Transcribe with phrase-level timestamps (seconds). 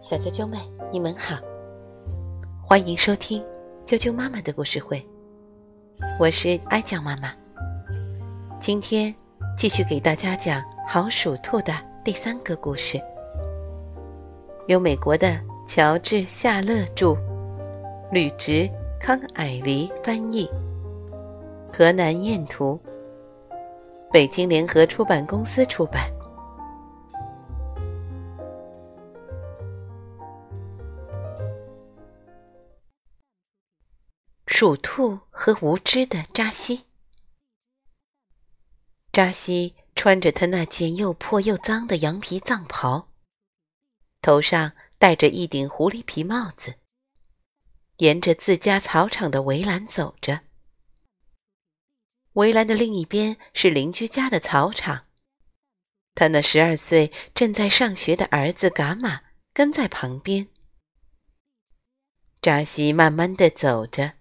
[0.00, 0.58] 小啾啾们，
[0.90, 1.36] 你们好，
[2.62, 3.42] 欢迎收听
[3.84, 5.06] 啾啾妈妈的故事会。
[6.18, 7.32] 我是哀酱妈妈，
[8.60, 9.14] 今天
[9.56, 12.98] 继续给大家讲《好鼠兔》的第三个故事，
[14.66, 17.16] 由美国的乔治·夏勒著，
[18.10, 18.66] 吕植、
[18.98, 20.48] 康蔼黎翻译，
[21.70, 22.80] 河南燕图，
[24.10, 26.10] 北京联合出版公司出版。
[34.56, 36.84] 鼠兔和无知的扎西。
[39.10, 43.08] 扎西穿着他那件又破又脏的羊皮藏袍，
[44.22, 46.76] 头上戴着一顶狐狸皮帽子，
[47.96, 50.42] 沿着自家草场的围栏走着。
[52.34, 55.06] 围栏的另一边是邻居家的草场，
[56.14, 60.46] 他那十二岁正在上学的儿子伽马跟在旁边。
[62.40, 64.14] 扎西慢慢的走着。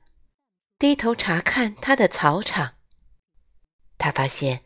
[0.83, 2.73] 低头查看他的草场，
[3.97, 4.65] 他发现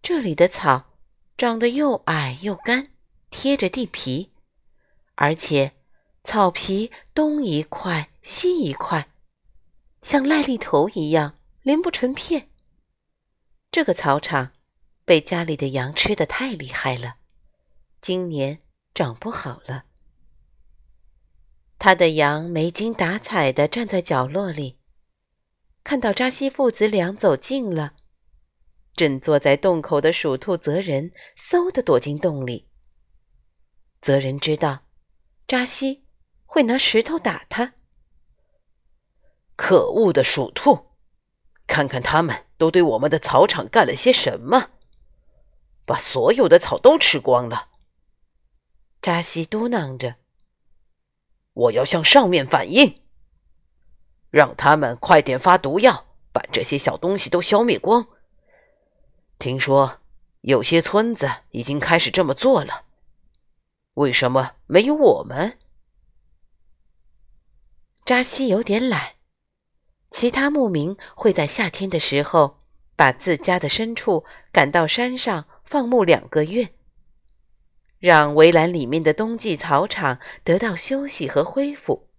[0.00, 0.96] 这里的草
[1.36, 2.92] 长得又矮又干，
[3.28, 4.32] 贴着地皮，
[5.16, 5.76] 而且
[6.24, 9.10] 草皮东一块西一块，
[10.00, 12.48] 像癞痢头一样连不成片。
[13.70, 14.52] 这个草场
[15.04, 17.16] 被家里的羊吃的太厉害了，
[18.00, 18.62] 今年
[18.94, 19.84] 长不好了。
[21.78, 24.79] 他的羊没精打采的站在角落里。
[25.82, 27.94] 看到扎西父子俩走近了，
[28.94, 32.68] 正坐在洞口的鼠兔泽仁嗖的躲进洞里。
[34.00, 34.86] 泽仁知道
[35.48, 36.04] 扎西
[36.44, 37.74] 会拿石头打他。
[39.56, 40.92] 可恶的鼠兔，
[41.66, 44.70] 看看他们都对我们的草场干了些什么，
[45.84, 47.68] 把所有的草都吃光了。
[49.02, 50.16] 扎西嘟囔着
[51.52, 53.02] ：“我要向上面反映。”
[54.30, 58.06] 让他们快点发毒药，把这些小东西都消灭光。
[59.38, 59.98] 听说
[60.42, 62.84] 有些村子已经开始这么做了，
[63.94, 65.58] 为什么没有我们？
[68.04, 69.14] 扎西有点懒，
[70.10, 72.58] 其他牧民会在夏天的时候
[72.96, 76.74] 把自家的牲畜赶到山上放牧两个月，
[77.98, 82.09] 让围栏里面的冬季草场得到休息和恢复。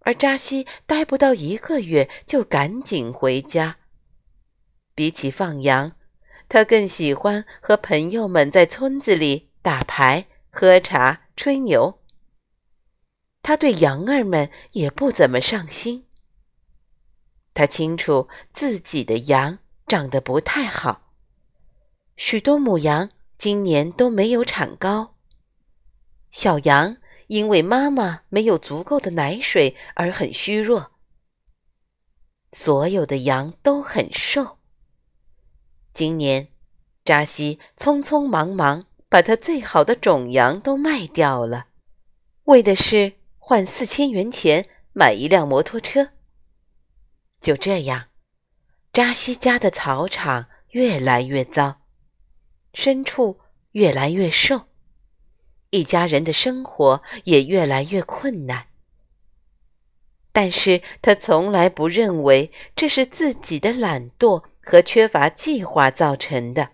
[0.00, 3.76] 而扎西待不到一个月就赶紧回家。
[4.94, 5.92] 比起放羊，
[6.48, 12.00] 他更喜欢和朋友们在村子里打牌、喝茶、吹牛。
[13.42, 16.06] 他对羊儿们也不怎么上心。
[17.54, 21.12] 他清楚自己的羊长得不太好，
[22.16, 25.10] 许多母羊今年都没有产羔，
[26.30, 26.96] 小羊。
[27.30, 30.90] 因为妈妈没有足够的奶水而很虚弱，
[32.50, 34.58] 所有的羊都很瘦。
[35.94, 36.48] 今年，
[37.04, 41.68] 扎西匆匆忙忙把他最好的种羊都卖掉了，
[42.46, 46.10] 为的是换四千元钱买一辆摩托车。
[47.40, 48.08] 就这样，
[48.92, 51.82] 扎西家的草场越来越糟，
[52.72, 53.38] 牲畜
[53.70, 54.69] 越来越瘦。
[55.70, 58.66] 一家人的生活也越来越困难，
[60.32, 66.70] 但是他从来不认为这是自己的懒惰和缺乏计划造成的，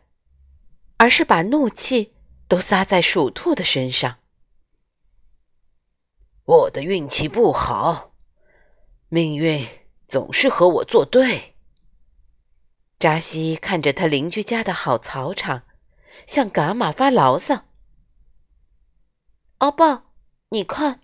[0.97, 2.15] 而是把怒气
[2.49, 4.17] 都撒在鼠兔的身上。
[6.45, 8.15] 我的运气不好，
[9.09, 9.67] 命运
[10.09, 11.55] 总是和我作对。
[12.99, 15.65] 扎西看着他邻居家的好草场，
[16.27, 17.65] 向伽马发牢骚。
[19.66, 20.04] 阿爸，
[20.50, 21.00] 你看，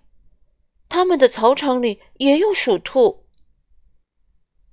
[0.88, 3.26] 他们的草场里也有鼠兔。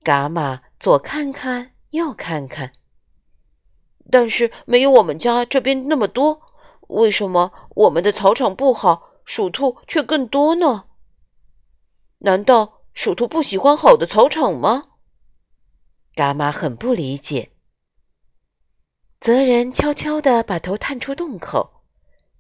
[0.04, 2.72] 伽马左看看，右看看，
[4.12, 6.44] 但是没有我们家这边那么多。
[6.90, 10.86] 为什么我们的草场不好，鼠兔却更多呢？
[12.20, 14.90] 难道鼠兔不喜欢好的草场吗？
[16.14, 17.54] 伽马很不理解。
[19.20, 21.79] 泽人悄悄地把头探出洞口。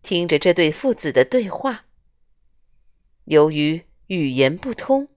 [0.01, 1.85] 听着这对父子的对话，
[3.25, 5.09] 由于语言不通，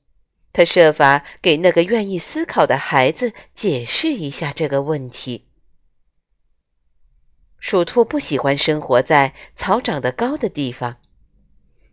[0.52, 5.46] 他设法给那个愿意思考的孩子解释一下这个问题。
[7.58, 10.96] 鼠兔不喜欢生活在草长得高的地方，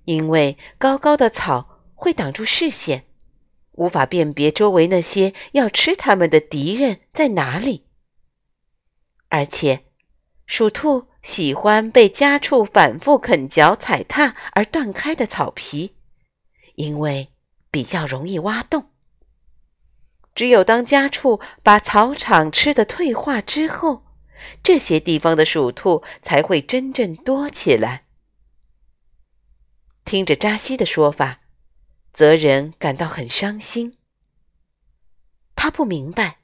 [0.05, 3.05] 因为高高的草会挡住视线，
[3.73, 7.85] 无法辨别周围那些要吃它们的敌人在哪里。
[9.27, 9.85] 而且，
[10.47, 11.08] 鼠兔。
[11.21, 15.95] 喜欢被家畜反复啃嚼、踩踏而断开的草皮，
[16.75, 17.33] 因为
[17.69, 18.91] 比较容易挖洞。
[20.33, 24.05] 只有当家畜把草场吃的退化之后，
[24.63, 28.05] 这些地方的鼠兔才会真正多起来。
[30.05, 31.41] 听着扎西的说法，
[32.13, 33.97] 泽仁感到很伤心。
[35.55, 36.39] 他不明白，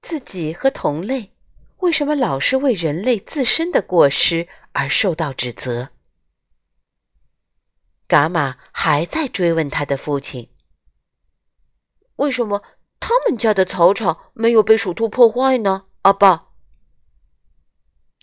[0.00, 1.32] 自己和同类
[1.78, 5.90] 为什么老是为人类自身的过失而受到指责。
[8.08, 10.50] 伽马还在追问他的父亲
[12.16, 12.62] ：“为什么
[12.98, 16.48] 他们家的草场没有被鼠兔破坏呢？”阿爸，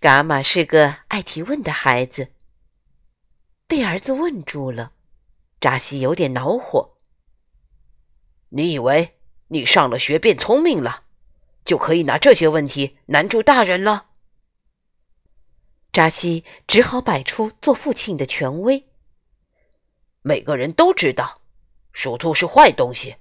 [0.02, 2.34] 伽马是个爱提问的孩子。
[3.68, 4.94] 被儿子问住了，
[5.62, 6.98] 扎西有点恼火。
[8.50, 11.05] 你以为你上了学变聪明了，
[11.65, 14.12] 就可以拿这些问题难住大人了？
[15.91, 18.88] 扎西只好摆出做父亲的权威。
[20.21, 21.41] 每个人都知道，
[21.91, 23.15] 鼠兔是坏东西，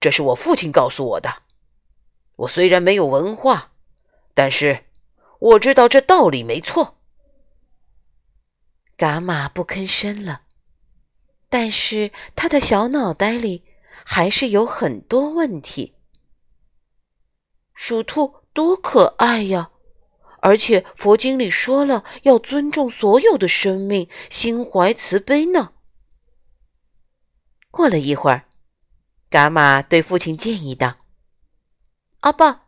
[0.00, 1.42] 这是我父亲告诉我的。
[2.36, 3.72] 我虽然没有文化，
[4.34, 4.84] 但是
[5.40, 6.98] 我知道这道理没错。
[8.96, 10.42] 伽马不吭声了，
[11.48, 13.64] 但是他的小脑袋里
[14.04, 15.94] 还是有很多问题。
[17.80, 19.70] 鼠兔多可爱呀！
[20.40, 25.74] 而且佛经里说了要尊重所有的生命，心怀慈悲呢。
[27.70, 28.48] 过了一会儿，
[29.30, 30.96] 伽马对父亲建议道
[32.20, 32.62] ：“阿爸，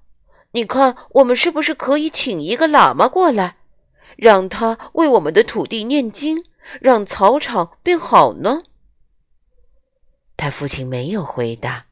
[0.53, 3.57] 你看，我们是不是可以请一个喇嘛过来？”
[4.17, 6.45] 让他为我们的土地念经，
[6.81, 8.63] 让草场变好呢。
[10.37, 11.87] 他父亲没有回答。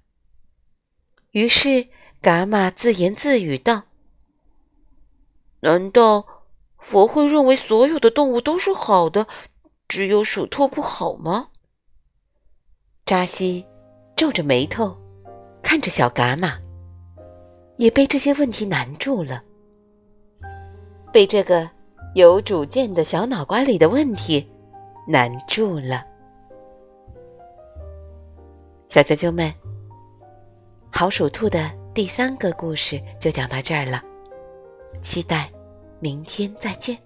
[1.32, 1.88] 于是
[2.22, 3.84] 伽马自言自语道
[5.60, 6.24] ：“难道
[6.78, 9.26] 佛会认为所有的动物都是好的，
[9.86, 11.48] 只有鼠兔不好吗？”
[13.06, 13.66] 扎西
[14.16, 14.96] 皱着眉头
[15.62, 16.58] 看着小伽马，
[17.76, 19.42] 也被这些问题难住了，
[21.12, 21.70] 被这个。
[22.14, 24.44] 有主见的小脑瓜里的问题
[25.06, 26.04] 难住了，
[28.88, 29.52] 小啾啾们，
[30.90, 34.00] 好鼠兔的第三个故事就讲到这儿了，
[35.02, 35.50] 期待
[35.98, 36.96] 明天再见。